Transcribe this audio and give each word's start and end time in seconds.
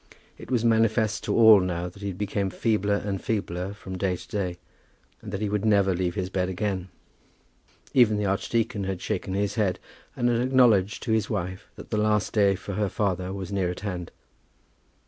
It 0.35 0.49
was 0.49 0.65
manifest 0.65 1.23
to 1.25 1.35
all 1.37 1.59
now 1.59 1.87
that 1.87 2.01
he 2.01 2.11
became 2.11 2.49
feebler 2.49 2.95
and 2.95 3.21
feebler 3.23 3.75
from 3.75 3.99
day 3.99 4.15
to 4.15 4.27
day, 4.27 4.57
and 5.21 5.31
that 5.31 5.41
he 5.41 5.47
would 5.47 5.63
never 5.63 5.93
leave 5.93 6.15
his 6.15 6.31
bed 6.31 6.49
again. 6.49 6.89
Even 7.93 8.17
the 8.17 8.25
archdeacon 8.25 8.85
had 8.85 8.99
shaken 8.99 9.35
his 9.35 9.53
head, 9.61 9.77
and 10.15 10.27
had 10.27 10.41
acknowledged 10.41 11.03
to 11.03 11.11
his 11.11 11.29
wife 11.29 11.69
that 11.75 11.91
the 11.91 11.97
last 11.97 12.33
day 12.33 12.55
for 12.55 12.73
her 12.73 12.89
father 12.89 13.31
was 13.31 13.51
near 13.51 13.69
at 13.69 13.81
hand. 13.81 14.09